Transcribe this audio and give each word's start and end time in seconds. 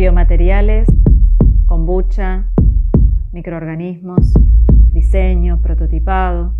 Biomateriales, 0.00 0.88
kombucha, 1.66 2.46
microorganismos, 3.32 4.32
diseño, 4.94 5.60
prototipado, 5.60 6.54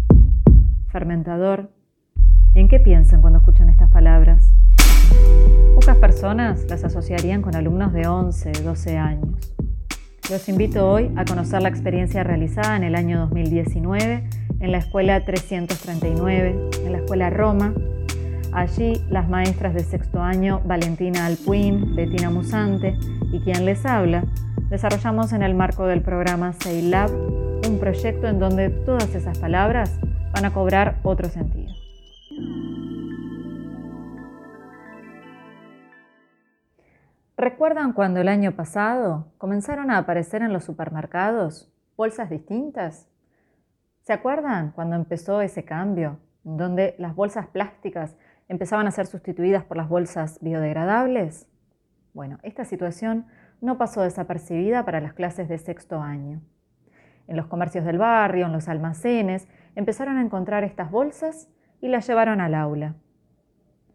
fermentador. 0.89 1.71
¿En 2.53 2.69
qué 2.69 2.81
piensan 2.81 3.23
cuando 3.23 3.39
escuchan 3.39 3.71
estas 3.71 3.89
palabras? 3.89 4.53
Pocas 5.75 5.97
personas 5.97 6.67
las 6.69 6.85
asociarían 6.85 7.41
con 7.41 7.57
alumnos 7.57 7.95
de 7.95 8.09
11, 8.09 8.53
12 8.63 8.99
años. 8.99 9.55
Los 10.31 10.47
invito 10.51 10.87
hoy 10.87 11.11
a 11.17 11.25
conocer 11.25 11.63
la 11.63 11.71
experiencia 11.71 12.23
realizada 12.23 12.77
en 12.77 12.83
el 12.83 12.95
año 12.95 13.21
2019 13.21 14.29
en 14.61 14.71
la 14.71 14.77
Escuela 14.77 15.25
339, 15.25 16.69
en 16.85 16.93
la 16.93 16.99
Escuela 16.99 17.31
Roma. 17.31 17.73
Allí 18.53 18.95
las 19.09 19.29
maestras 19.29 19.75
de 19.75 19.85
sexto 19.85 20.21
año 20.21 20.61
Valentina 20.65 21.27
Alpuín, 21.27 21.95
Bettina 21.95 22.31
Musante 22.31 22.99
y 23.33 23.39
quien 23.41 23.65
les 23.65 23.87
habla, 23.87 24.25
desarrollamos 24.69 25.33
en 25.33 25.43
el 25.43 25.55
marco 25.55 25.87
del 25.87 26.03
programa 26.03 26.53
Lab 26.83 27.11
un 27.69 27.79
proyecto 27.79 28.27
en 28.27 28.41
donde 28.41 28.71
todas 28.71 29.15
esas 29.15 29.39
palabras 29.39 30.01
van 30.33 30.47
a 30.47 30.53
cobrar 30.53 30.99
otro 31.05 31.29
sentido. 31.29 31.73
¿Recuerdan 37.37 37.93
cuando 37.93 38.21
el 38.21 38.29
año 38.29 38.57
pasado 38.57 39.29
comenzaron 39.39 39.93
a 39.93 39.99
aparecer 39.99 40.43
en 40.43 40.53
los 40.53 40.65
supermercados 40.65 41.73
bolsas 41.97 42.29
distintas? 42.29 43.07
¿Se 44.03 44.13
acuerdan 44.13 44.73
cuando 44.73 44.97
empezó 44.97 45.41
ese 45.41 45.65
cambio, 45.65 46.19
donde 46.43 46.97
las 46.99 47.15
bolsas 47.15 47.47
plásticas 47.47 48.17
empezaban 48.51 48.89
a 48.89 48.91
ser 48.91 49.07
sustituidas 49.07 49.65
por 49.65 49.77
las 49.77 49.89
bolsas 49.89 50.41
biodegradables? 50.43 51.47
Bueno, 52.13 52.41
esta 52.43 52.65
situación 52.65 53.27
no 53.61 53.79
pasó 53.79 54.03
desapercibida 54.03 54.85
para 54.85 55.01
las 55.01 55.13
clases 55.13 55.49
de 55.49 55.57
sexto 55.57 56.03
año. 56.03 56.41
En 57.29 57.37
los 57.37 57.47
comercios 57.47 57.85
del 57.85 57.99
barrio, 57.99 58.47
en 58.47 58.53
los 58.53 58.69
almacenes, 58.69 59.47
empezaron 59.77 60.19
a 60.19 60.23
encontrar 60.23 60.65
estas 60.65 60.91
bolsas 60.91 61.49
y 61.81 61.87
las 61.87 62.09
llevaron 62.09 62.41
al 62.41 62.57
aula. 62.57 62.97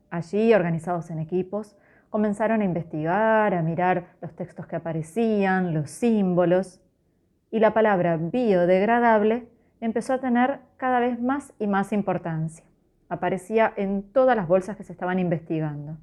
Allí, 0.10 0.54
organizados 0.54 1.12
en 1.12 1.20
equipos, 1.20 1.76
comenzaron 2.10 2.62
a 2.62 2.66
investigar, 2.66 3.54
a 3.54 3.62
mirar 3.62 4.06
los 4.22 4.34
textos 4.38 4.68
que 4.68 4.78
aparecían, 4.78 5.74
los 5.74 5.92
símbolos, 5.92 6.80
y 7.52 7.60
la 7.60 7.74
palabra 7.74 8.16
biodegradable 8.16 9.50
empezó 9.82 10.14
a 10.14 10.22
tener 10.22 10.62
cada 10.78 11.02
vez 11.02 11.22
más 11.22 11.54
y 11.60 11.68
más 11.68 11.92
importancia. 11.92 12.64
Aparecía 13.10 13.72
en 13.76 14.04
todas 14.04 14.36
las 14.36 14.48
bolsas 14.48 14.78
que 14.78 14.84
se 14.84 14.94
estaban 14.94 15.20
investigando. 15.20 15.98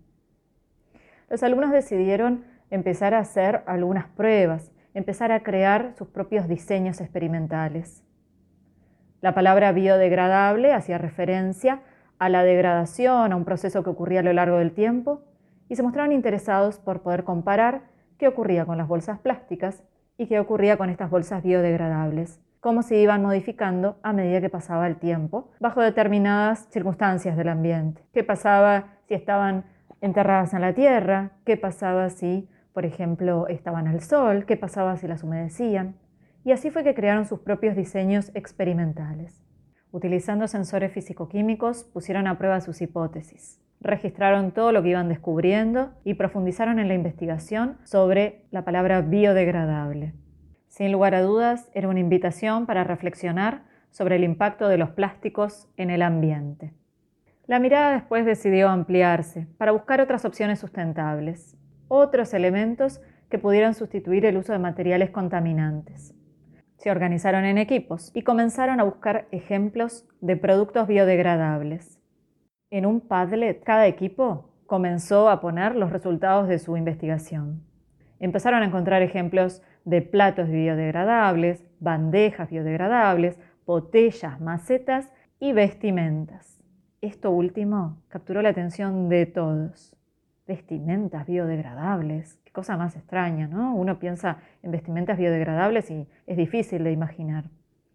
Los 1.29 1.43
alumnos 1.43 1.73
decidieron 1.73 2.45
empezar 2.71 3.15
a 3.15 3.19
hacer 3.19 3.63
algunas 3.67 4.07
pruebas, 4.07 4.73
empezar 4.95 5.33
a 5.33 5.43
crear 5.43 5.95
sus 5.97 6.09
propios 6.09 6.49
diseños 6.49 7.01
experimentales. 7.01 8.05
La 9.21 9.35
palabra 9.35 9.73
biodegradable 9.73 10.73
hacía 10.73 10.99
referencia 10.99 11.81
a 12.19 12.29
la 12.29 12.45
degradación, 12.45 13.33
a 13.33 13.37
un 13.37 13.45
proceso 13.45 13.83
que 13.83 13.91
ocurría 13.91 14.21
a 14.21 14.25
lo 14.25 14.33
largo 14.33 14.59
del 14.59 14.73
tiempo, 14.73 15.23
y 15.69 15.77
se 15.77 15.83
mostraron 15.83 16.13
interesados 16.13 16.79
por 16.79 17.03
poder 17.03 17.25
comparar 17.25 17.83
qué 18.19 18.29
ocurría 18.29 18.67
con 18.67 18.79
las 18.79 18.89
bolsas 18.89 19.19
plásticas 19.19 19.83
y 20.19 20.27
qué 20.27 20.39
ocurría 20.39 20.77
con 20.77 20.91
estas 20.91 21.11
bolsas 21.11 21.43
biodegradables, 21.43 22.41
cómo 22.63 22.83
se 22.83 22.97
iban 22.97 23.23
modificando 23.23 23.99
a 24.05 24.13
medida 24.13 24.41
que 24.41 24.49
pasaba 24.49 24.87
el 24.87 24.95
tiempo, 24.95 25.51
bajo 25.59 25.83
determinadas 25.83 26.69
circunstancias 26.71 27.37
del 27.37 27.49
ambiente. 27.49 28.01
¿Qué 28.15 28.23
pasaba 28.23 28.99
si 29.09 29.15
estaban 29.15 29.65
enterradas 30.01 30.55
en 30.55 30.61
la 30.61 30.73
tierra? 30.73 31.33
¿Qué 31.45 31.57
pasaba 31.57 32.09
si, 32.09 32.49
por 32.73 32.87
ejemplo, 32.87 33.49
estaban 33.49 33.89
al 33.89 34.01
sol? 34.01 34.47
¿Qué 34.47 34.57
pasaba 34.57 34.97
si 34.97 35.09
las 35.09 35.25
humedecían? 35.25 35.97
Y 36.45 36.53
así 36.53 36.71
fue 36.71 36.85
que 36.85 36.95
crearon 36.95 37.27
sus 37.27 37.41
propios 37.41 37.75
diseños 37.75 38.31
experimentales. 38.35 39.43
Utilizando 39.91 40.47
sensores 40.47 40.93
físico-químicos, 40.93 41.83
pusieron 41.83 42.29
a 42.29 42.39
prueba 42.39 42.61
sus 42.61 42.81
hipótesis 42.81 43.59
registraron 43.81 44.53
todo 44.53 44.71
lo 44.71 44.81
que 44.85 44.91
iban 44.91 45.09
descubriendo 45.09 45.91
y 46.05 46.15
profundizaron 46.15 46.79
en 46.79 46.87
la 46.87 46.95
investigación 46.95 47.79
sobre 47.83 48.45
la 48.53 48.65
palabra 48.65 49.01
biodegradable. 49.01 50.15
Sin 50.73 50.91
lugar 50.91 51.15
a 51.15 51.21
dudas, 51.21 51.71
era 51.75 51.87
una 51.87 52.01
invitación 52.01 52.65
para 52.65 52.83
reflexionar 52.83 53.61
sobre 53.91 54.17
el 54.17 54.25
impacto 54.25 54.69
de 54.69 54.79
los 54.79 54.89
plásticos 54.89 55.69
en 55.77 55.91
el 55.91 56.01
ambiente. 56.01 56.73
La 57.47 57.59
mirada 57.59 57.93
después 57.93 58.25
decidió 58.25 58.71
ampliarse 58.71 59.47
para 59.59 59.73
buscar 59.73 60.01
otras 60.01 60.25
opciones 60.25 60.61
sustentables, 60.61 61.59
otros 61.89 62.33
elementos 62.33 63.03
que 63.29 63.39
pudieran 63.39 63.75
sustituir 63.75 64.25
el 64.25 64.39
uso 64.39 64.55
de 64.55 64.61
materiales 64.61 65.11
contaminantes. 65.11 66.15
Se 66.79 66.91
organizaron 66.91 67.45
en 67.45 67.59
equipos 67.59 68.11
y 68.15 68.23
comenzaron 68.23 68.81
a 68.81 68.85
buscar 68.85 69.29
ejemplos 69.31 70.07
de 70.23 70.39
productos 70.39 70.89
biodegradables. 70.89 72.01
En 72.71 72.87
un 72.87 73.03
Padlet, 73.03 73.63
cada 73.63 73.87
equipo 73.87 74.49
comenzó 74.65 75.29
a 75.29 75.43
poner 75.43 75.77
los 75.77 75.91
resultados 75.91 76.49
de 76.49 76.59
su 76.59 76.79
investigación. 76.79 77.63
Empezaron 78.21 78.63
a 78.63 78.67
encontrar 78.67 79.03
ejemplos 79.03 79.63
de 79.85 80.03
platos 80.03 80.49
biodegradables, 80.49 81.65
bandejas 81.81 82.51
biodegradables, 82.51 83.39
botellas, 83.67 84.41
macetas 84.41 85.11
y 85.41 85.53
vestimentas. 85.53 86.61
Esto 87.01 87.31
último 87.31 87.99
capturó 88.09 88.43
la 88.43 88.51
atención 88.51 89.09
de 89.09 89.27
todos. 89.27 89.97
Vestimentas 90.47 91.27
biodegradables, 91.27 92.39
qué 92.45 92.53
cosa 92.53 92.77
más 92.77 92.97
extraña, 92.97 93.47
¿no? 93.49 93.75
Uno 93.75 93.99
piensa 93.99 94.39
en 94.63 94.71
vestimentas 94.71 95.19
biodegradables 95.19 95.91
y 95.91 96.07
es 96.27 96.37
difícil 96.37 96.85
de 96.85 96.93
imaginar. 96.93 97.45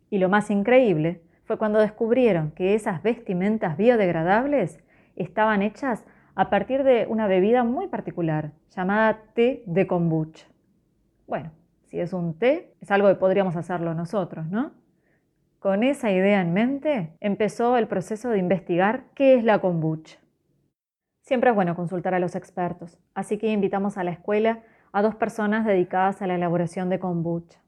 Y 0.10 0.18
lo 0.18 0.30
más 0.30 0.50
increíble 0.50 1.22
fue 1.46 1.58
cuando 1.58 1.80
descubrieron 1.80 2.52
que 2.52 2.76
esas 2.76 3.02
vestimentas 3.04 3.78
biodegradables 3.78 4.80
estaban 5.16 5.62
hechas 5.62 6.06
a 6.36 6.50
partir 6.50 6.84
de 6.84 7.08
una 7.10 7.28
bebida 7.28 7.64
muy 7.64 7.88
particular 7.88 8.52
llamada 8.76 9.22
té 9.34 9.64
de 9.66 9.88
kombucha. 9.88 10.46
Bueno, 11.26 11.52
si 11.90 12.00
es 12.00 12.14
un 12.14 12.38
té, 12.38 12.74
es 12.82 12.92
algo 12.92 13.08
que 13.08 13.16
podríamos 13.16 13.56
hacerlo 13.56 13.94
nosotros, 13.94 14.48
¿no? 14.48 14.72
Con 15.60 15.84
esa 15.84 16.12
idea 16.12 16.42
en 16.42 16.54
mente, 16.54 17.14
empezó 17.20 17.78
el 17.78 17.88
proceso 17.88 18.30
de 18.30 18.38
investigar 18.38 19.06
qué 19.16 19.36
es 19.36 19.44
la 19.44 19.60
kombucha. 19.60 20.20
Siempre 21.22 21.50
es 21.50 21.56
bueno 21.56 21.76
consultar 21.76 22.14
a 22.14 22.20
los 22.20 22.36
expertos, 22.36 22.98
así 23.14 23.38
que 23.38 23.52
invitamos 23.52 23.98
a 23.98 24.04
la 24.04 24.12
escuela 24.12 24.60
a 24.92 25.02
dos 25.02 25.16
personas 25.16 25.66
dedicadas 25.66 26.22
a 26.22 26.28
la 26.28 26.36
elaboración 26.36 26.90
de 26.90 27.00
kombucha. 27.00 27.60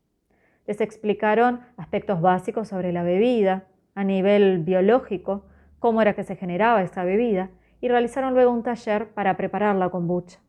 Les 0.66 0.82
explicaron 0.82 1.62
aspectos 1.78 2.22
básicos 2.22 2.68
sobre 2.68 2.94
la 2.94 3.04
bebida, 3.04 3.66
a 3.96 4.04
nivel 4.04 4.60
biológico, 4.60 5.46
cómo 5.80 6.02
era 6.02 6.14
que 6.14 6.24
se 6.24 6.36
generaba 6.36 6.84
esta 6.84 7.04
bebida, 7.04 7.50
y 7.82 7.88
realizaron 7.88 8.34
luego 8.34 8.52
un 8.52 8.64
taller 8.64 9.10
para 9.10 9.36
preparar 9.36 9.76
la 9.76 9.90
kombucha, 9.90 10.40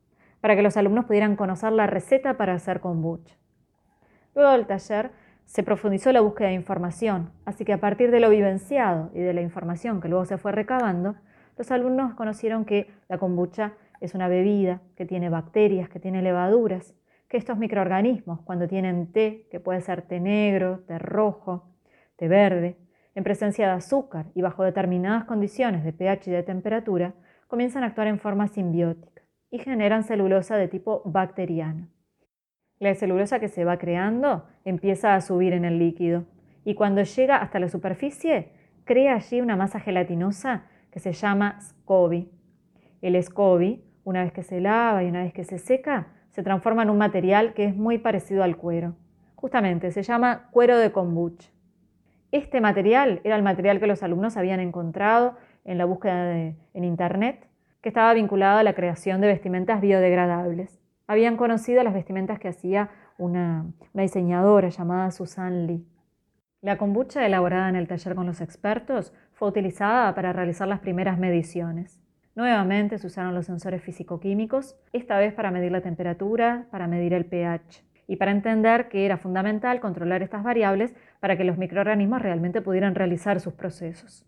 para 0.41 0.54
que 0.56 0.62
los 0.62 0.76
alumnos 0.76 1.06
pudieran 1.06 1.36
conocer 1.36 1.72
la 1.72 1.86
receta 1.86 2.36
para 2.36 2.54
hacer 2.54 2.80
kombucha. 2.80 3.39
Luego 4.34 4.52
del 4.52 4.66
taller 4.66 5.10
se 5.44 5.62
profundizó 5.62 6.12
la 6.12 6.20
búsqueda 6.20 6.48
de 6.48 6.54
información, 6.54 7.32
así 7.44 7.64
que 7.64 7.72
a 7.72 7.80
partir 7.80 8.10
de 8.10 8.20
lo 8.20 8.30
vivenciado 8.30 9.10
y 9.14 9.20
de 9.20 9.34
la 9.34 9.41
información 9.41 10.00
que 10.00 10.08
luego 10.08 10.24
se 10.24 10.38
fue 10.38 10.52
recabando, 10.52 11.16
los 11.56 11.70
alumnos 11.72 12.14
conocieron 12.14 12.64
que 12.64 12.88
la 13.08 13.18
kombucha 13.18 13.74
es 14.00 14.14
una 14.14 14.28
bebida 14.28 14.80
que 14.96 15.06
tiene 15.06 15.28
bacterias, 15.28 15.88
que 15.88 16.00
tiene 16.00 16.22
levaduras, 16.22 16.94
que 17.28 17.36
estos 17.36 17.58
microorganismos, 17.58 18.41
cuando 18.42 18.66
tienen 18.66 19.12
té, 19.12 19.46
que 19.50 19.60
puede 19.60 19.80
ser 19.80 20.02
té 20.02 20.20
negro, 20.20 20.80
té 20.86 20.98
rojo, 20.98 21.64
té 22.16 22.28
verde, 22.28 22.76
en 23.14 23.24
presencia 23.24 23.66
de 23.66 23.72
azúcar 23.72 24.26
y 24.34 24.42
bajo 24.42 24.62
determinadas 24.64 25.24
condiciones 25.24 25.84
de 25.84 25.92
pH 25.92 26.30
y 26.30 26.32
de 26.32 26.42
temperatura, 26.42 27.14
comienzan 27.48 27.82
a 27.82 27.86
actuar 27.86 28.06
en 28.06 28.20
forma 28.20 28.48
simbiótica 28.48 29.22
y 29.50 29.58
generan 29.58 30.04
celulosa 30.04 30.56
de 30.56 30.68
tipo 30.68 31.02
bacteriano. 31.04 31.88
La 32.80 32.94
celulosa 32.94 33.41
que 33.41 33.48
se 33.48 33.66
va 33.66 33.77
creando 33.77 34.47
empieza 34.65 35.15
a 35.15 35.21
subir 35.21 35.53
en 35.53 35.66
el 35.66 35.78
líquido 35.78 36.24
y 36.65 36.74
cuando 36.74 37.03
llega 37.03 37.36
hasta 37.36 37.59
la 37.59 37.68
superficie 37.68 38.53
crea 38.84 39.16
allí 39.16 39.42
una 39.42 39.54
masa 39.54 39.80
gelatinosa 39.80 40.65
que 40.91 40.98
se 40.98 41.12
llama 41.12 41.60
SCOBY. 41.60 42.30
El 43.03 43.22
SCOBY, 43.22 43.84
una 44.04 44.22
vez 44.22 44.32
que 44.32 44.42
se 44.42 44.62
lava 44.62 45.04
y 45.04 45.09
una 45.09 45.24
vez 45.24 45.34
que 45.34 45.44
se 45.44 45.59
seca, 45.59 46.06
se 46.30 46.42
transforma 46.42 46.82
en 46.82 46.88
un 46.88 46.97
material 46.97 47.53
que 47.53 47.66
es 47.66 47.77
muy 47.77 47.98
parecido 47.98 48.42
al 48.42 48.56
cuero. 48.56 48.94
Justamente 49.34 49.91
se 49.91 50.03
llama 50.03 50.48
cuero 50.50 50.78
de 50.78 50.91
kombucha. 50.91 51.50
Este 52.32 52.62
material 52.62 53.21
era 53.24 53.36
el 53.36 53.42
material 53.42 53.78
que 53.78 53.88
los 53.88 54.03
alumnos 54.03 54.38
habían 54.38 54.59
encontrado 54.59 55.36
en 55.66 55.77
la 55.77 55.84
búsqueda 55.84 56.34
en 56.34 56.84
Internet, 56.84 57.47
que 57.82 57.91
estaba 57.91 58.15
vinculado 58.15 58.59
a 58.59 58.62
la 58.62 58.72
creación 58.72 59.21
de 59.21 59.27
vestimentas 59.27 59.82
biodegradables. 59.82 60.79
Habían 61.10 61.36
conocido 61.36 61.83
las 61.83 61.92
vestimentas 61.92 62.39
que 62.39 62.47
hacía 62.47 62.89
una, 63.18 63.66
diseñadora 63.95 64.68
llamada 64.68 65.10
Susan 65.10 65.66
Lee. 65.66 65.84
La 66.60 66.78
kombucha 66.78 67.27
elaborada 67.27 67.68
en 67.68 67.74
el 67.74 67.89
taller 67.89 68.15
con 68.15 68.27
los 68.27 68.41
expertos 68.41 69.12
fue 69.33 69.48
utilizada 69.48 70.15
para 70.15 70.33
realizar 70.33 70.68
las 70.68 70.78
primeras 70.78 71.18
mediciones. 71.18 72.01
Nuevamente 72.36 72.97
se 72.97 73.09
usaron 73.09 73.34
los 73.34 73.47
sensores 73.47 73.83
físico-químicos, 73.83 74.77
esta 74.92 75.18
vez 75.18 75.34
para 75.34 75.51
medir 75.51 75.72
la 75.72 75.80
temperatura, 75.80 76.68
para 76.71 76.86
medir 76.86 77.13
el 77.13 77.24
pH 77.24 77.84
y 78.06 78.15
para 78.15 78.30
entender 78.30 78.89
que 78.89 79.04
era 79.04 79.16
fundamental 79.16 79.80
controlar 79.80 80.22
estas 80.22 80.45
variables 80.45 80.95
para 81.18 81.36
que 81.36 81.42
los 81.42 81.59
microorganismos 81.59 82.22
realmente 82.22 82.63
pudieran 82.63 82.95
realizar 82.95 83.41
sus 83.41 83.54
procesos. 83.54 84.24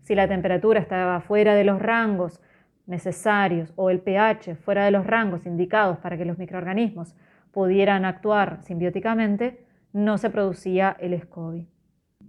Si 0.00 0.16
la 0.16 0.26
temperatura 0.26 0.80
estaba 0.80 1.20
fuera 1.20 1.54
de 1.54 1.62
los 1.62 1.80
rangos 1.80 2.42
necesarios 2.86 3.72
o 3.76 3.90
el 3.90 4.00
pH 4.00 4.56
fuera 4.56 4.84
de 4.84 4.90
los 4.90 5.06
rangos 5.06 5.46
indicados 5.46 5.98
para 5.98 6.16
que 6.16 6.24
los 6.24 6.38
microorganismos 6.38 7.14
pudieran 7.52 8.04
actuar 8.04 8.62
simbióticamente, 8.62 9.64
no 9.92 10.18
se 10.18 10.30
producía 10.30 10.96
el 10.98 11.18
SCOBY. 11.18 11.68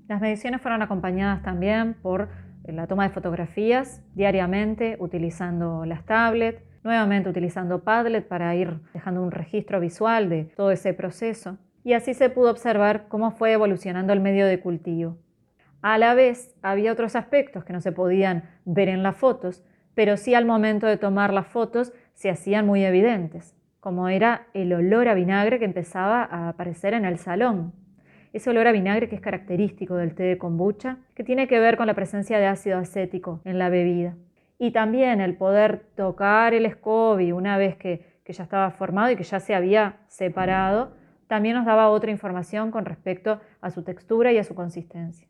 Las 0.08 0.22
mediciones 0.22 0.62
fueron 0.62 0.82
acompañadas 0.82 1.42
también 1.42 1.96
por 1.96 2.30
la 2.64 2.88
toma 2.88 3.04
de 3.04 3.10
fotografías 3.10 4.04
diariamente 4.14 4.98
utilizando 5.00 5.86
las 5.86 6.06
tablets, 6.06 6.64
nuevamente 6.84 7.30
utilizando 7.30 7.84
Padlet 7.84 8.28
para 8.28 8.54
ir 8.56 8.80
dejando 8.94 9.24
un 9.24 9.32
registro 9.32 9.80
visual 9.80 10.30
de 10.30 10.46
todo 10.56 10.72
ese 10.72 10.94
proceso. 10.94 11.58
Y 11.84 11.94
así 11.94 12.14
se 12.14 12.30
pudo 12.30 12.52
observar 12.52 13.08
cómo 13.08 13.32
fue 13.32 13.52
evolucionando 13.52 14.14
el 14.14 14.20
medio 14.20 14.46
de 14.46 14.60
cultivo. 14.60 15.18
A 15.82 15.98
la 15.98 16.14
vez, 16.14 16.56
había 16.62 16.92
otros 16.92 17.16
aspectos 17.16 17.64
que 17.64 17.74
no 17.74 17.82
se 17.82 17.92
podían 17.92 18.44
ver 18.66 18.90
en 18.90 19.04
las 19.04 19.16
fotos, 19.16 19.64
pero 19.96 20.18
sí 20.18 20.36
al 20.36 20.46
momento 20.46 20.86
de 20.86 20.98
tomar 20.98 21.34
las 21.34 21.48
fotos 21.48 21.94
se 22.14 22.30
hacían 22.30 22.66
muy 22.66 22.86
evidentes, 22.86 23.56
como 23.80 24.10
era 24.10 24.48
el 24.54 24.74
olor 24.74 25.08
a 25.08 25.14
vinagre 25.14 25.60
que 25.60 25.66
empezaba 25.66 26.24
a 26.24 26.50
aparecer 26.50 26.94
en 26.94 27.06
el 27.06 27.18
salón. 27.18 27.74
Ese 28.34 28.50
olor 28.50 28.68
a 28.68 28.74
vinagre 28.74 29.08
que 29.08 29.16
es 29.16 29.22
característico 29.22 29.96
del 29.96 30.14
té 30.14 30.24
de 30.24 30.38
kombucha, 30.38 30.98
que 31.16 31.24
tiene 31.24 31.48
que 31.48 31.60
ver 31.60 31.78
con 31.78 31.88
la 31.88 31.94
presencia 31.94 32.38
de 32.38 32.48
ácido 32.48 32.78
acético 32.78 33.40
en 33.46 33.58
la 33.58 33.70
bebida. 33.70 34.16
Y 34.58 34.72
también 34.72 35.22
el 35.22 35.38
poder 35.38 35.86
tocar 35.96 36.54
el 36.54 36.70
SCOBY 36.70 37.32
una 37.32 37.58
vez 37.58 37.78
que, 37.78 38.14
ya 38.28 38.44
estaba 38.44 38.72
formado 38.72 39.12
y 39.12 39.16
que 39.16 39.24
ya 39.24 39.40
se 39.40 39.56
había 39.56 40.00
separado, 40.08 40.94
también 41.28 41.56
nos 41.56 41.66
daba 41.66 41.90
otra 41.90 42.12
información 42.12 42.72
con 42.72 42.86
respecto 42.86 43.40
a 43.62 43.70
su 43.70 43.84
textura 43.84 44.34
y 44.34 44.38
a 44.38 44.44
su 44.44 44.56
consistencia. 44.56 45.28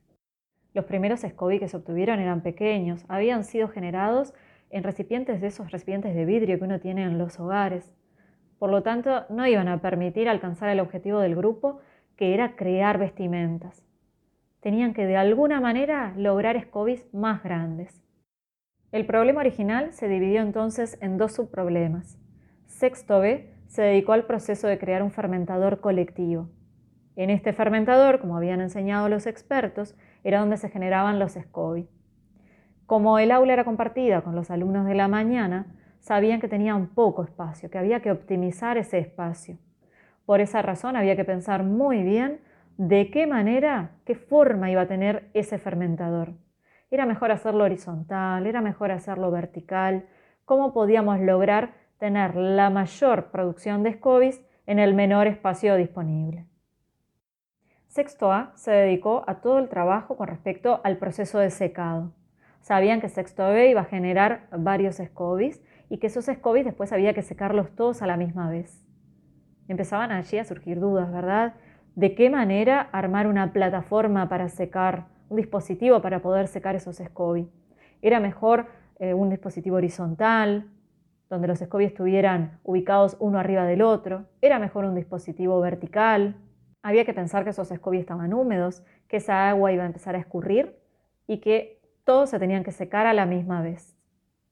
Los 0.73 0.85
primeros 0.85 1.21
SCOBY 1.21 1.59
que 1.59 1.68
se 1.68 1.77
obtuvieron 1.77 2.19
eran 2.19 2.41
pequeños, 2.41 3.06
habían 3.07 3.44
sido 3.44 3.68
generados 3.68 4.33
en 4.75 4.83
recipientes 4.83 5.39
de 5.39 5.48
esos 5.48 5.72
recipientes 5.72 6.13
de 6.13 6.25
vidrio 6.25 6.60
que 6.60 6.66
uno 6.66 6.81
tiene 6.81 7.04
en 7.04 7.18
los 7.18 7.39
hogares. 7.39 7.95
Por 8.60 8.69
lo 8.69 8.83
tanto, 8.83 9.24
no 9.30 9.48
iban 9.48 9.69
a 9.69 9.80
permitir 9.80 10.27
alcanzar 10.27 10.68
el 10.68 10.81
objetivo 10.81 11.19
del 11.19 11.33
grupo 11.33 11.80
que 12.18 12.33
era 12.33 12.57
crear 12.57 12.98
vestimentas. 12.98 13.86
Tenían 14.60 14.94
que 14.94 15.06
de 15.06 15.16
alguna 15.16 15.62
manera 15.62 16.13
lograr 16.18 16.57
escobis 16.57 17.06
más 17.13 17.42
grandes. 17.42 18.04
El 18.92 19.06
problema 19.06 19.39
original 19.39 19.94
se 19.94 20.10
dividió 20.10 20.42
entonces 20.42 20.98
en 21.01 21.18
dos 21.18 21.31
subproblemas. 21.31 22.19
Sexto 22.66 23.21
B 23.21 23.54
se 23.68 23.81
dedicó 23.81 24.12
al 24.12 24.25
proceso 24.25 24.68
de 24.68 24.78
crear 24.78 25.04
un 25.04 25.12
fermentador 25.12 25.80
colectivo. 25.80 26.50
En 27.16 27.30
este 27.30 27.54
fermentador, 27.54 28.19
como 28.19 28.36
habían 28.36 28.60
enseñado 28.60 29.07
los 29.07 29.25
expertos, 29.25 29.95
era 30.25 30.42
donde 30.42 30.57
se 30.57 30.68
generaban 30.68 31.18
los 31.18 31.31
SCOBY. 31.31 31.88
Como 32.85 33.17
el 33.17 33.31
aula 33.31 33.53
era 33.53 33.65
compartida 33.65 34.21
con 34.21 34.35
los 34.35 34.51
alumnos 34.51 34.85
de 34.85 34.93
la 34.93 35.07
mañana, 35.07 35.65
sabían 35.99 36.39
que 36.39 36.47
tenían 36.47 36.87
poco 36.87 37.23
espacio, 37.23 37.71
que 37.71 37.79
había 37.79 38.01
que 38.01 38.11
optimizar 38.11 38.77
ese 38.77 38.99
espacio. 38.99 39.57
Por 40.25 40.39
esa 40.39 40.61
razón 40.61 40.95
había 40.95 41.15
que 41.15 41.25
pensar 41.25 41.63
muy 41.63 42.03
bien 42.03 42.41
de 42.77 43.09
qué 43.09 43.25
manera, 43.25 43.91
qué 44.05 44.13
forma 44.13 44.69
iba 44.69 44.81
a 44.81 44.87
tener 44.87 45.29
ese 45.33 45.57
fermentador. 45.57 46.33
Era 46.91 47.07
mejor 47.07 47.31
hacerlo 47.31 47.63
horizontal, 47.63 48.45
era 48.45 48.61
mejor 48.61 48.91
hacerlo 48.91 49.31
vertical, 49.31 50.05
cómo 50.45 50.73
podíamos 50.73 51.19
lograr 51.19 51.73
tener 51.97 52.35
la 52.35 52.69
mayor 52.69 53.31
producción 53.31 53.81
de 53.81 53.93
SCOBYs 53.93 54.45
en 54.67 54.77
el 54.77 54.93
menor 54.93 55.25
espacio 55.25 55.75
disponible. 55.75 56.45
Sexto 57.87 58.31
A 58.31 58.51
se 58.55 58.71
dedicó 58.71 59.23
a 59.25 59.41
todo 59.41 59.57
el 59.57 59.69
trabajo 59.69 60.17
con 60.17 60.27
respecto 60.27 60.81
al 60.83 60.97
proceso 60.97 61.39
de 61.39 61.49
secado. 61.49 62.11
Sabían 62.65 63.00
que 63.00 63.09
Sexto 63.09 63.47
B 63.47 63.69
iba 63.69 63.81
a 63.81 63.85
generar 63.85 64.47
varios 64.50 64.95
SCOBYs 64.95 65.62
y 65.88 66.00
que 66.00 66.07
esos 66.07 66.25
SCOBYs 66.25 66.65
después 66.65 66.91
había 66.91 67.13
que 67.13 67.21
secarlos 67.21 67.75
todos 67.75 68.01
a 68.01 68.07
la 68.07 68.17
misma 68.17 68.50
vez 68.50 68.83
empezaban 69.67 70.12
allí 70.12 70.39
a 70.39 70.45
surgir 70.45 70.79
dudas, 70.79 71.12
¿verdad? 71.12 71.53
¿De 71.94 72.15
qué 72.15 72.31
manera 72.31 72.81
armar 72.81 73.27
una 73.27 73.53
plataforma 73.53 74.27
para 74.29 74.50
secar, 74.50 75.06
un 75.29 75.38
dispositivo 75.38 76.01
para 76.01 76.23
poder 76.23 76.47
secar 76.47 76.75
esos 76.75 76.95
SCOBY? 76.95 77.47
¿Era 78.01 78.19
mejor 78.19 78.65
eh, 78.97 79.13
un 79.13 79.29
dispositivo 79.29 79.75
horizontal, 79.75 80.71
donde 81.29 81.47
los 81.47 81.59
SCOBY 81.59 81.85
estuvieran 81.85 82.59
ubicados 82.63 83.15
uno 83.19 83.38
arriba 83.38 83.65
del 83.65 83.83
otro? 83.83 84.25
¿Era 84.41 84.57
mejor 84.57 84.85
un 84.85 84.95
dispositivo 84.95 85.61
vertical? 85.61 86.35
Había 86.81 87.06
que 87.06 87.13
pensar 87.13 87.44
que 87.44 87.51
esos 87.51 87.69
SCOBY 87.69 88.00
estaban 88.00 88.33
húmedos, 88.33 88.83
que 89.07 89.18
esa 89.18 89.50
agua 89.50 89.71
iba 89.71 89.83
a 89.83 89.85
empezar 89.85 90.15
a 90.15 90.19
escurrir 90.19 90.75
y 91.27 91.41
que 91.41 91.84
todos 92.06 92.30
se 92.30 92.40
tenían 92.40 92.63
que 92.63 92.72
secar 92.72 93.06
a 93.07 93.13
la 93.13 93.25
misma 93.25 93.62
vez. 93.62 93.98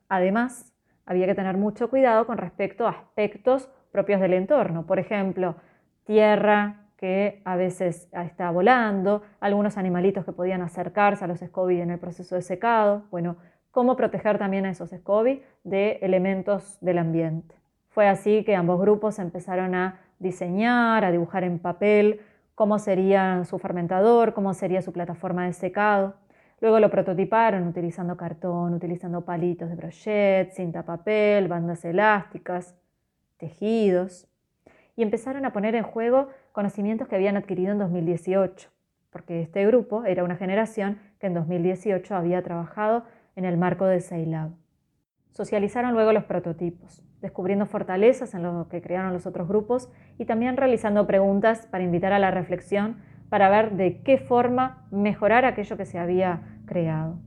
Además, 0.10 0.74
había 1.06 1.28
que 1.28 1.36
tener 1.36 1.56
mucho 1.56 1.90
cuidado 1.90 2.26
con 2.26 2.38
respecto 2.38 2.86
a 2.86 2.92
aspectos 2.92 3.70
propios 3.92 4.20
del 4.20 4.34
entorno. 4.34 4.86
Por 4.86 5.00
ejemplo, 5.00 5.56
tierra 6.04 6.88
que 6.98 7.42
a 7.46 7.56
veces 7.56 8.10
está 8.12 8.50
volando, 8.50 9.24
algunos 9.40 9.78
animalitos 9.78 10.26
que 10.26 10.32
podían 10.32 10.62
acercarse 10.62 11.26
a 11.26 11.28
los 11.28 11.40
SCOBY 11.40 11.82
en 11.82 11.92
el 11.92 12.00
proceso 12.00 12.36
de 12.36 12.42
secado. 12.42 13.04
Bueno, 13.12 13.38
cómo 13.72 13.96
proteger 13.96 14.38
también 14.38 14.66
a 14.66 14.70
esos 14.70 14.90
SCOBY 14.92 15.44
de 15.64 16.00
elementos 16.02 16.78
del 16.82 16.98
ambiente. 16.98 17.56
Fue 17.90 18.08
así 18.08 18.44
que 18.44 18.56
ambos 18.56 18.80
grupos 18.80 19.20
empezaron 19.20 19.76
a 19.76 20.00
diseñar, 20.20 21.04
a 21.04 21.12
dibujar 21.12 21.44
en 21.44 21.60
papel 21.60 22.22
cómo 22.56 22.80
sería 22.80 23.44
su 23.46 23.60
fermentador, 23.60 24.34
cómo 24.34 24.54
sería 24.54 24.82
su 24.82 24.94
plataforma 24.94 25.46
de 25.46 25.54
secado. 25.54 26.16
Luego 26.64 26.80
lo 26.80 26.90
prototiparon 26.90 27.68
utilizando 27.68 28.16
cartón, 28.16 28.74
utilizando 28.74 29.26
palitos 29.26 29.68
de 29.68 29.76
brochet, 29.76 30.54
cinta 30.54 30.84
papel, 30.84 31.50
bandas 31.50 31.84
elásticas 31.84 32.74
tejidos, 33.36 34.30
y 34.96 35.04
empezaron 35.04 35.44
a 35.44 35.52
poner 35.52 35.76
en 35.76 35.84
juego 35.84 36.30
conocimientos 36.54 37.10
que 37.10 37.18
habían 37.18 37.36
adquirido 37.36 37.74
en 37.74 37.80
2018, 37.80 38.70
porque 39.10 39.42
este 39.42 39.68
grupo 39.68 40.06
era 40.06 40.24
una 40.24 40.38
generación 40.38 41.00
que 41.20 41.28
en 41.28 41.34
2018 41.34 42.16
había 42.16 42.42
trabajado 42.44 43.04
en 43.36 43.44
el 43.44 43.58
marco 43.58 43.84
de 43.86 44.00
Sailab. 44.00 44.52
Socializaron 45.32 45.94
luego 45.94 46.14
los 46.14 46.24
prototipos, 46.24 47.04
descubriendo 47.22 47.66
fortalezas 47.66 48.34
en 48.36 48.44
lo 48.44 48.70
que 48.70 48.82
crearon 48.82 49.12
los 49.12 49.26
otros 49.26 49.50
grupos 49.50 49.92
y 50.18 50.24
también 50.24 50.56
realizando 50.56 51.08
preguntas 51.08 51.68
para 51.68 51.84
invitar 51.84 52.14
a 52.14 52.20
la 52.20 52.32
reflexión 52.32 53.02
para 53.34 53.50
ver 53.50 53.72
de 53.72 54.04
qué 54.04 54.20
forma 54.20 54.86
mejorar 54.92 55.44
aquello 55.44 55.76
que 55.76 55.88
se 55.88 55.98
había 55.98 56.60
creado. 56.68 57.18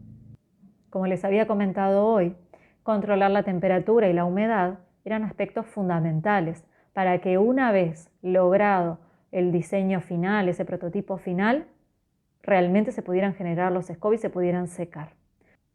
Como 0.89 1.09
les 1.09 1.25
había 1.25 1.49
comentado 1.49 2.07
hoy, 2.07 2.37
controlar 2.85 3.33
la 3.33 3.43
temperatura 3.43 4.09
y 4.09 4.13
la 4.13 4.25
humedad 4.25 4.79
eran 5.05 5.25
aspectos 5.25 5.67
fundamentales 5.67 6.65
para 6.93 7.19
que 7.19 7.39
una 7.39 7.73
vez 7.73 8.09
logrado 8.23 9.01
el 9.33 9.51
diseño 9.51 10.01
final, 10.01 10.49
ese 10.49 10.65
prototipo 10.65 11.19
final, 11.19 11.67
realmente 12.41 12.93
se 12.93 13.03
pudieran 13.03 13.35
generar 13.35 13.73
los 13.73 13.87
SCOBY 13.87 14.15
y 14.15 14.19
se 14.19 14.31
pudieran 14.31 14.69
secar. 14.69 15.15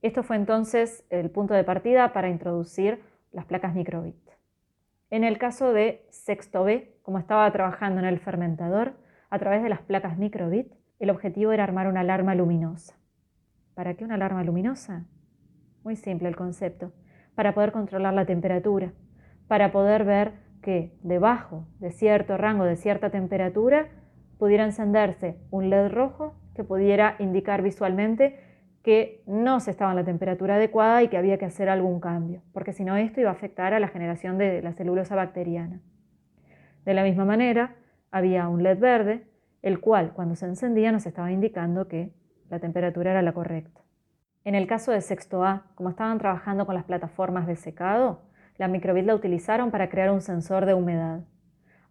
Esto 0.01 0.23
fue 0.23 0.37
entonces 0.37 1.03
el 1.09 1.29
punto 1.29 1.53
de 1.55 1.65
partida 1.65 2.13
para 2.13 2.29
introducir 2.29 3.01
las 3.33 3.43
placas 3.43 3.75
microbit. 3.75 4.15
En 5.09 5.25
el 5.25 5.37
caso 5.37 5.73
de 5.73 6.05
sexto 6.09 6.63
B, 6.63 6.95
como 7.01 7.19
estaba 7.19 7.51
trabajando 7.51 7.99
en 7.99 8.05
el 8.05 8.19
fermentador, 8.19 8.93
a 9.31 9.39
través 9.39 9.63
de 9.63 9.69
las 9.69 9.81
placas 9.81 10.17
microbit, 10.17 10.71
el 10.99 11.09
objetivo 11.09 11.53
era 11.53 11.63
armar 11.63 11.87
una 11.87 12.01
alarma 12.01 12.35
luminosa. 12.35 12.97
¿Para 13.73 13.95
qué 13.95 14.03
una 14.03 14.15
alarma 14.15 14.43
luminosa? 14.43 15.05
Muy 15.83 15.95
simple 15.95 16.27
el 16.27 16.35
concepto. 16.35 16.91
Para 17.33 17.53
poder 17.53 17.71
controlar 17.71 18.13
la 18.13 18.25
temperatura, 18.25 18.91
para 19.47 19.71
poder 19.71 20.03
ver 20.03 20.33
que 20.61 20.93
debajo 21.01 21.65
de 21.79 21.91
cierto 21.91 22.37
rango, 22.37 22.65
de 22.65 22.75
cierta 22.75 23.09
temperatura, 23.09 23.87
pudiera 24.37 24.65
encenderse 24.65 25.37
un 25.49 25.69
LED 25.69 25.89
rojo 25.89 26.35
que 26.53 26.65
pudiera 26.65 27.15
indicar 27.17 27.61
visualmente 27.61 28.37
que 28.83 29.23
no 29.27 29.59
se 29.61 29.71
estaba 29.71 29.91
en 29.91 29.97
la 29.97 30.03
temperatura 30.03 30.55
adecuada 30.55 31.03
y 31.03 31.07
que 31.07 31.17
había 31.17 31.37
que 31.37 31.45
hacer 31.45 31.69
algún 31.69 31.99
cambio, 31.99 32.41
porque 32.51 32.73
si 32.73 32.83
no 32.83 32.97
esto 32.97 33.21
iba 33.21 33.29
a 33.29 33.33
afectar 33.33 33.73
a 33.73 33.79
la 33.79 33.87
generación 33.87 34.37
de 34.37 34.61
la 34.61 34.73
celulosa 34.73 35.15
bacteriana. 35.15 35.79
De 36.83 36.93
la 36.93 37.03
misma 37.03 37.25
manera, 37.25 37.75
había 38.11 38.47
un 38.47 38.63
LED 38.63 38.79
verde, 38.79 39.27
el 39.61 39.79
cual 39.79 40.13
cuando 40.13 40.35
se 40.35 40.45
encendía 40.45 40.91
nos 40.91 41.05
estaba 41.05 41.31
indicando 41.31 41.87
que 41.87 42.11
la 42.49 42.59
temperatura 42.59 43.11
era 43.11 43.21
la 43.21 43.33
correcta. 43.33 43.81
En 44.43 44.55
el 44.55 44.67
caso 44.67 44.91
de 44.91 45.01
sexto 45.01 45.43
A, 45.43 45.67
como 45.75 45.89
estaban 45.89 46.17
trabajando 46.17 46.65
con 46.65 46.75
las 46.75 46.83
plataformas 46.83 47.47
de 47.47 47.55
secado, 47.55 48.21
la 48.57 48.67
microbit 48.67 49.05
la 49.05 49.15
utilizaron 49.15 49.71
para 49.71 49.89
crear 49.89 50.11
un 50.11 50.21
sensor 50.21 50.65
de 50.65 50.73
humedad. 50.73 51.21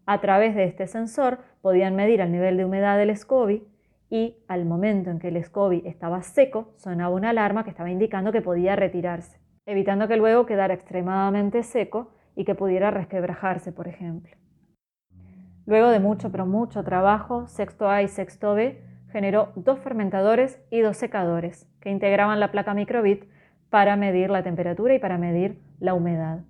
A 0.06 0.20
través 0.20 0.54
de 0.54 0.64
este 0.64 0.86
sensor 0.86 1.38
podían 1.62 1.94
medir 1.94 2.20
el 2.20 2.32
nivel 2.32 2.56
de 2.56 2.64
humedad 2.64 2.98
del 2.98 3.16
SCOBY 3.16 3.66
y 4.10 4.36
al 4.48 4.64
momento 4.64 5.10
en 5.10 5.20
que 5.20 5.28
el 5.28 5.42
SCOBY 5.42 5.82
estaba 5.86 6.22
seco 6.22 6.74
sonaba 6.76 7.14
una 7.14 7.30
alarma 7.30 7.62
que 7.64 7.70
estaba 7.70 7.90
indicando 7.90 8.32
que 8.32 8.42
podía 8.42 8.76
retirarse. 8.76 9.38
evitando 9.66 10.08
que 10.08 10.16
luego 10.16 10.46
quedara 10.46 10.74
extremadamente 10.74 11.62
seco 11.62 12.10
y 12.34 12.44
que 12.44 12.56
pudiera 12.56 12.90
resquebrajarse, 12.90 13.70
por 13.70 13.86
ejemplo. 13.86 14.39
Luego 15.70 15.90
de 15.90 16.00
mucho, 16.00 16.32
pero 16.32 16.46
mucho 16.46 16.82
trabajo, 16.82 17.46
sexto 17.46 17.88
A 17.88 18.02
y 18.02 18.08
sexto 18.08 18.54
B 18.54 18.82
generó 19.12 19.52
dos 19.54 19.78
fermentadores 19.78 20.60
y 20.68 20.80
dos 20.80 20.96
secadores 20.96 21.68
que 21.78 21.90
integraban 21.90 22.40
la 22.40 22.50
placa 22.50 22.74
microbit 22.74 23.26
para 23.70 23.94
medir 23.94 24.30
la 24.30 24.42
temperatura 24.42 24.94
y 24.94 24.98
para 24.98 25.16
medir 25.16 25.62
la 25.78 25.94
humedad. 25.94 26.40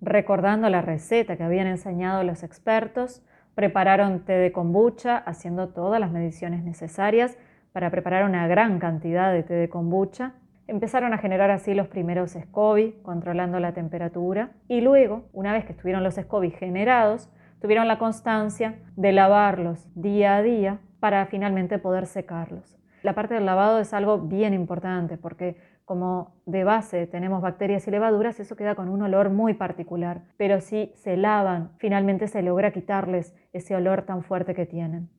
Recordando 0.00 0.68
la 0.70 0.82
receta 0.82 1.36
que 1.36 1.44
habían 1.44 1.68
enseñado 1.68 2.24
los 2.24 2.42
expertos, 2.42 3.24
prepararon 3.54 4.24
té 4.24 4.32
de 4.32 4.50
kombucha 4.50 5.18
haciendo 5.18 5.68
todas 5.68 6.00
las 6.00 6.10
mediciones 6.10 6.64
necesarias 6.64 7.38
para 7.72 7.92
preparar 7.92 8.24
una 8.24 8.48
gran 8.48 8.80
cantidad 8.80 9.32
de 9.32 9.44
té 9.44 9.54
de 9.54 9.68
kombucha. 9.68 10.32
Empezaron 10.66 11.14
a 11.14 11.18
generar 11.18 11.52
así 11.52 11.74
los 11.74 11.86
primeros 11.86 12.32
SCOBY, 12.32 13.02
controlando 13.04 13.60
la 13.60 13.72
temperatura, 13.72 14.50
y 14.66 14.80
luego, 14.80 15.28
una 15.32 15.52
vez 15.52 15.64
que 15.64 15.70
estuvieron 15.70 16.02
los 16.02 16.16
SCOBY 16.16 16.50
generados, 16.50 17.30
tuvieron 17.60 17.88
la 17.88 17.98
constancia 17.98 18.78
de 18.96 19.12
lavarlos 19.12 19.88
día 19.94 20.36
a 20.36 20.42
día 20.42 20.80
para 21.00 21.26
finalmente 21.26 21.78
poder 21.78 22.06
secarlos. 22.06 22.78
La 23.02 23.14
parte 23.14 23.34
del 23.34 23.44
lavado 23.44 23.80
es 23.80 23.92
algo 23.92 24.18
bien 24.18 24.54
importante 24.54 25.18
porque 25.18 25.56
como 25.84 26.40
de 26.46 26.64
base 26.64 27.06
tenemos 27.06 27.42
bacterias 27.42 27.86
y 27.86 27.90
levaduras, 27.90 28.40
eso 28.40 28.56
queda 28.56 28.74
con 28.74 28.88
un 28.88 29.02
olor 29.02 29.28
muy 29.28 29.52
particular. 29.52 30.22
Pero 30.38 30.60
si 30.62 30.90
se 30.94 31.18
lavan, 31.18 31.72
finalmente 31.76 32.26
se 32.26 32.42
logra 32.42 32.72
quitarles 32.72 33.34
ese 33.52 33.76
olor 33.76 34.02
tan 34.02 34.22
fuerte 34.22 34.54
que 34.54 34.64
tienen. 34.64 35.10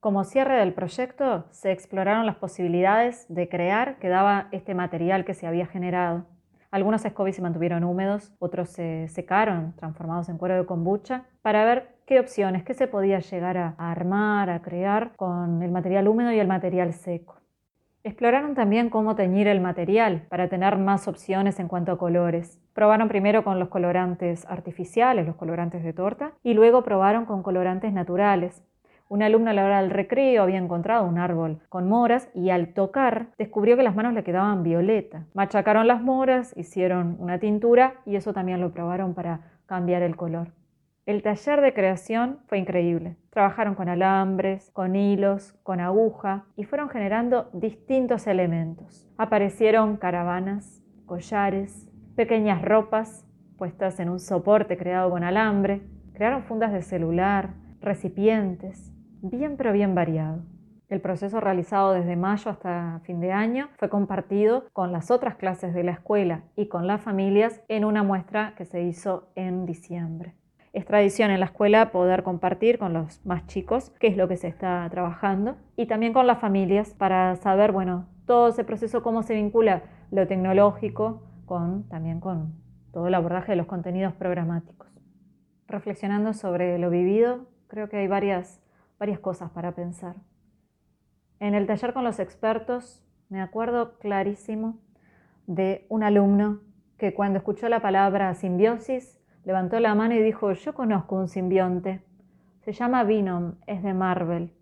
Como 0.00 0.24
cierre 0.24 0.56
del 0.58 0.72
proyecto, 0.72 1.46
se 1.50 1.72
exploraron 1.72 2.24
las 2.24 2.36
posibilidades 2.36 3.26
de 3.28 3.48
crear 3.48 3.98
que 3.98 4.08
daba 4.08 4.48
este 4.52 4.74
material 4.74 5.24
que 5.24 5.34
se 5.34 5.46
había 5.46 5.66
generado. 5.66 6.24
Algunos 6.70 7.00
SCOBY 7.00 7.32
se 7.32 7.40
mantuvieron 7.40 7.82
húmedos, 7.82 8.30
otros 8.38 8.68
se 8.68 9.08
secaron, 9.08 9.74
transformados 9.76 10.28
en 10.28 10.36
cuero 10.36 10.56
de 10.56 10.66
kombucha, 10.66 11.24
para 11.40 11.64
ver 11.64 11.96
qué 12.04 12.20
opciones, 12.20 12.62
qué 12.62 12.74
se 12.74 12.86
podía 12.86 13.20
llegar 13.20 13.56
a 13.56 13.74
armar, 13.78 14.50
a 14.50 14.60
crear 14.60 15.12
con 15.16 15.62
el 15.62 15.70
material 15.70 16.08
húmedo 16.08 16.30
y 16.30 16.38
el 16.38 16.46
material 16.46 16.92
seco. 16.92 17.36
Exploraron 18.04 18.54
también 18.54 18.90
cómo 18.90 19.16
teñir 19.16 19.48
el 19.48 19.60
material 19.60 20.26
para 20.28 20.48
tener 20.48 20.76
más 20.76 21.08
opciones 21.08 21.58
en 21.58 21.68
cuanto 21.68 21.92
a 21.92 21.98
colores. 21.98 22.60
Probaron 22.72 23.08
primero 23.08 23.44
con 23.44 23.58
los 23.58 23.68
colorantes 23.68 24.46
artificiales, 24.46 25.26
los 25.26 25.36
colorantes 25.36 25.82
de 25.82 25.92
torta, 25.92 26.32
y 26.42 26.54
luego 26.54 26.84
probaron 26.84 27.24
con 27.24 27.42
colorantes 27.42 27.92
naturales. 27.92 28.62
Una 29.10 29.24
alumna 29.26 29.52
a 29.52 29.54
la 29.54 29.64
hora 29.64 29.80
del 29.80 29.90
recreo 29.90 30.42
había 30.42 30.58
encontrado 30.58 31.06
un 31.06 31.18
árbol 31.18 31.60
con 31.70 31.88
moras 31.88 32.28
y 32.34 32.50
al 32.50 32.74
tocar 32.74 33.28
descubrió 33.38 33.74
que 33.76 33.82
las 33.82 33.96
manos 33.96 34.12
le 34.12 34.22
quedaban 34.22 34.62
violeta. 34.62 35.24
Machacaron 35.32 35.86
las 35.86 36.02
moras, 36.02 36.54
hicieron 36.58 37.16
una 37.18 37.38
tintura 37.38 37.94
y 38.04 38.16
eso 38.16 38.34
también 38.34 38.60
lo 38.60 38.72
probaron 38.72 39.14
para 39.14 39.40
cambiar 39.64 40.02
el 40.02 40.14
color. 40.14 40.52
El 41.06 41.22
taller 41.22 41.62
de 41.62 41.72
creación 41.72 42.40
fue 42.48 42.58
increíble. 42.58 43.16
Trabajaron 43.30 43.74
con 43.74 43.88
alambres, 43.88 44.70
con 44.72 44.94
hilos, 44.94 45.54
con 45.62 45.80
aguja 45.80 46.44
y 46.54 46.64
fueron 46.64 46.90
generando 46.90 47.48
distintos 47.54 48.26
elementos. 48.26 49.08
Aparecieron 49.16 49.96
caravanas, 49.96 50.82
collares, 51.06 51.88
pequeñas 52.14 52.60
ropas 52.60 53.24
puestas 53.56 54.00
en 54.00 54.10
un 54.10 54.20
soporte 54.20 54.76
creado 54.76 55.08
con 55.08 55.24
alambre. 55.24 55.80
Crearon 56.12 56.42
fundas 56.42 56.74
de 56.74 56.82
celular, 56.82 57.54
recipientes, 57.80 58.92
bien 59.22 59.56
pero 59.56 59.72
bien 59.72 59.94
variado. 59.94 60.42
El 60.88 61.00
proceso 61.00 61.40
realizado 61.40 61.92
desde 61.92 62.16
mayo 62.16 62.50
hasta 62.50 63.00
fin 63.04 63.20
de 63.20 63.32
año 63.32 63.68
fue 63.76 63.90
compartido 63.90 64.64
con 64.72 64.90
las 64.90 65.10
otras 65.10 65.36
clases 65.36 65.74
de 65.74 65.84
la 65.84 65.92
escuela 65.92 66.44
y 66.56 66.68
con 66.68 66.86
las 66.86 67.02
familias 67.02 67.62
en 67.68 67.84
una 67.84 68.02
muestra 68.02 68.54
que 68.56 68.64
se 68.64 68.82
hizo 68.82 69.28
en 69.34 69.66
diciembre. 69.66 70.34
Es 70.72 70.86
tradición 70.86 71.30
en 71.30 71.40
la 71.40 71.46
escuela 71.46 71.90
poder 71.92 72.22
compartir 72.22 72.78
con 72.78 72.92
los 72.92 73.24
más 73.26 73.46
chicos 73.46 73.90
qué 74.00 74.06
es 74.06 74.16
lo 74.16 74.28
que 74.28 74.36
se 74.36 74.48
está 74.48 74.86
trabajando 74.90 75.56
y 75.76 75.86
también 75.86 76.12
con 76.12 76.26
las 76.26 76.38
familias 76.38 76.94
para 76.94 77.36
saber, 77.36 77.72
bueno, 77.72 78.06
todo 78.26 78.48
ese 78.48 78.64
proceso, 78.64 79.02
cómo 79.02 79.22
se 79.22 79.34
vincula 79.34 79.82
lo 80.10 80.26
tecnológico 80.26 81.22
con 81.46 81.88
también 81.88 82.20
con 82.20 82.54
todo 82.92 83.08
el 83.08 83.14
abordaje 83.14 83.52
de 83.52 83.56
los 83.56 83.66
contenidos 83.66 84.14
programáticos. 84.14 84.88
Reflexionando 85.66 86.32
sobre 86.32 86.78
lo 86.78 86.90
vivido, 86.90 87.46
creo 87.66 87.88
que 87.88 87.98
hay 87.98 88.08
varias, 88.08 88.62
varias 88.98 89.20
cosas 89.20 89.50
para 89.50 89.72
pensar. 89.72 90.16
En 91.40 91.54
el 91.54 91.66
taller 91.66 91.92
con 91.92 92.04
los 92.04 92.18
expertos 92.18 93.02
me 93.28 93.40
acuerdo 93.40 93.98
clarísimo 93.98 94.78
de 95.46 95.86
un 95.88 96.02
alumno 96.02 96.60
que 96.96 97.14
cuando 97.14 97.38
escuchó 97.38 97.68
la 97.68 97.80
palabra 97.80 98.34
simbiosis 98.34 99.18
Levantó 99.48 99.80
la 99.80 99.94
mano 99.94 100.14
y 100.14 100.22
dijo, 100.22 100.52
yo 100.52 100.74
conozco 100.74 101.16
un 101.16 101.26
simbionte. 101.26 102.02
Se 102.60 102.72
llama 102.72 103.02
Venom, 103.02 103.54
es 103.66 103.82
de 103.82 103.94
Marvel. 103.94 104.52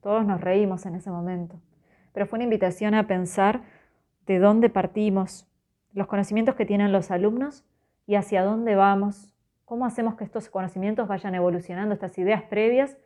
Todos 0.00 0.24
nos 0.24 0.40
reímos 0.40 0.86
en 0.86 0.94
ese 0.94 1.10
momento, 1.10 1.60
pero 2.14 2.26
fue 2.26 2.38
una 2.38 2.44
invitación 2.44 2.94
a 2.94 3.06
pensar 3.06 3.64
de 4.26 4.38
dónde 4.38 4.70
partimos, 4.70 5.46
los 5.92 6.06
conocimientos 6.06 6.54
que 6.54 6.64
tienen 6.64 6.90
los 6.90 7.10
alumnos 7.10 7.66
y 8.06 8.14
hacia 8.14 8.42
dónde 8.42 8.76
vamos, 8.76 9.34
cómo 9.66 9.84
hacemos 9.84 10.14
que 10.14 10.24
estos 10.24 10.48
conocimientos 10.48 11.06
vayan 11.06 11.34
evolucionando, 11.34 11.92
estas 11.92 12.16
ideas 12.16 12.42
previas 12.44 12.96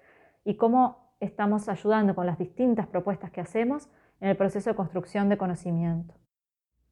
y 0.44 0.56
cómo 0.56 1.14
estamos 1.20 1.68
ayudando 1.68 2.14
con 2.14 2.26
las 2.26 2.38
distintas 2.38 2.86
propuestas 2.86 3.30
que 3.30 3.40
hacemos 3.40 3.88
en 4.20 4.28
el 4.28 4.36
proceso 4.36 4.70
de 4.70 4.76
construcción 4.76 5.28
de 5.28 5.38
conocimiento. 5.38 6.14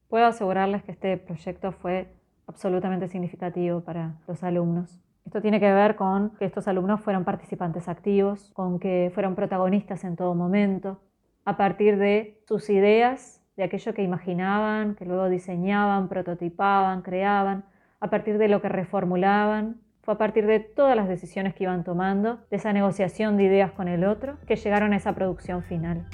Puedo 0.08 0.26
asegurarles 0.26 0.82
que 0.82 0.92
este 0.92 1.16
proyecto 1.16 1.72
fue 1.72 2.12
absolutamente 2.46 3.08
significativo 3.08 3.80
para 3.80 4.16
los 4.26 4.42
alumnos. 4.42 5.00
Esto 5.24 5.40
tiene 5.40 5.60
que 5.60 5.72
ver 5.72 5.96
con 5.96 6.30
que 6.30 6.44
estos 6.44 6.66
alumnos 6.66 7.00
fueron 7.00 7.24
participantes 7.24 7.88
activos, 7.88 8.50
con 8.52 8.80
que 8.80 9.12
fueron 9.14 9.34
protagonistas 9.34 10.02
en 10.04 10.16
todo 10.16 10.34
momento, 10.34 11.00
a 11.44 11.56
partir 11.56 11.98
de 11.98 12.42
sus 12.48 12.68
ideas, 12.70 13.40
de 13.56 13.64
aquello 13.64 13.94
que 13.94 14.02
imaginaban, 14.02 14.94
que 14.94 15.04
luego 15.04 15.28
diseñaban, 15.28 16.08
prototipaban, 16.08 17.02
creaban, 17.02 17.64
a 18.00 18.10
partir 18.10 18.38
de 18.38 18.48
lo 18.48 18.60
que 18.60 18.68
reformulaban, 18.68 19.80
fue 20.02 20.14
a 20.14 20.18
partir 20.18 20.46
de 20.46 20.60
todas 20.60 20.96
las 20.96 21.08
decisiones 21.08 21.54
que 21.54 21.64
iban 21.64 21.84
tomando, 21.84 22.38
de 22.50 22.56
esa 22.56 22.72
negociación 22.72 23.36
de 23.36 23.44
ideas 23.44 23.72
con 23.72 23.88
el 23.88 24.04
otro, 24.04 24.36
que 24.46 24.56
llegaron 24.56 24.92
a 24.92 24.96
esa 24.96 25.14
producción 25.14 25.62
final. 25.62 26.06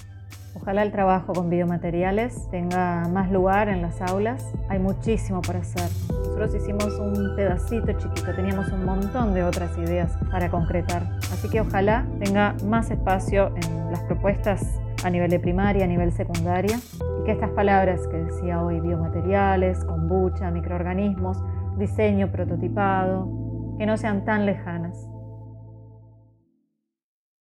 Ojalá 0.57 0.83
el 0.83 0.90
trabajo 0.90 1.35
con 1.35 1.50
videomateriales 1.50 2.49
tenga 2.50 3.07
más 3.09 3.31
lugar 3.31 3.69
en 3.69 3.83
las 3.83 4.00
aulas. 4.00 4.55
Hay 4.71 4.78
muchísimo 4.78 5.43
por 5.43 5.57
hacer. 5.57 5.90
Nosotros 6.09 6.55
hicimos 6.55 6.99
un 6.99 7.37
pedacito 7.37 7.93
chiquito, 7.93 8.35
teníamos 8.35 8.73
un 8.73 8.87
montón 8.87 9.35
de 9.35 9.45
otras 9.45 9.76
ideas 9.76 10.16
para 10.31 10.50
concretar. 10.50 11.02
Así 11.31 11.50
que 11.50 11.61
ojalá 11.61 12.07
tenga 12.19 12.57
más 12.64 12.90
espacio 12.90 13.55
en 13.55 13.90
las 13.93 14.02
propuestas 14.05 14.81
a 15.05 15.11
nivel 15.11 15.31
de 15.31 15.38
primaria, 15.38 15.85
a 15.85 15.88
nivel 15.88 16.11
secundaria, 16.11 16.78
y 17.21 17.25
que 17.25 17.33
estas 17.33 17.50
palabras 17.50 18.07
que 18.09 18.16
decía 18.16 18.62
hoy, 18.62 18.81
biomateriales, 18.81 19.85
kombucha, 19.85 20.50
microorganismos, 20.50 21.38
diseño 21.76 22.33
prototipado, 22.33 23.46
que 23.76 23.87
no 23.87 23.97
sean 23.97 24.25
tan 24.25 24.47
lejanas, 24.47 25.09